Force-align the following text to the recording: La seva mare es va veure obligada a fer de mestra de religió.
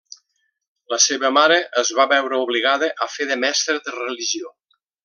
La 0.93 0.99
seva 1.03 1.31
mare 1.35 1.59
es 1.83 1.93
va 1.99 2.07
veure 2.15 2.41
obligada 2.49 2.91
a 3.07 3.13
fer 3.19 3.31
de 3.35 3.41
mestra 3.47 3.81
de 3.89 3.99
religió. 4.03 4.57